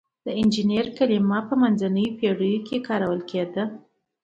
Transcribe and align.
د 0.25 0.27
انجینر 0.41 0.85
کلمه 0.97 1.39
په 1.49 1.55
منځنیو 1.61 2.15
پیړیو 2.19 2.65
کې 2.67 2.77
کارول 2.87 3.21
کیده. 3.31 3.63